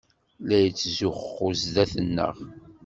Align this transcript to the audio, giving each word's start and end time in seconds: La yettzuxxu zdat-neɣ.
La 0.47 0.57
yettzuxxu 0.63 1.47
zdat-neɣ. 1.61 2.35